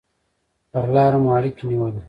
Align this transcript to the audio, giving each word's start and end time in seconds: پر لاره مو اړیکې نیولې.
پر 0.71 0.85
لاره 0.95 1.17
مو 1.23 1.29
اړیکې 1.37 1.63
نیولې. 1.69 1.99